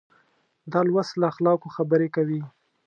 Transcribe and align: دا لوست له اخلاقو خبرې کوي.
دا 0.71 0.79
لوست 0.87 1.13
له 1.21 1.25
اخلاقو 1.31 1.67
خبرې 1.75 2.07
کوي. 2.15 2.41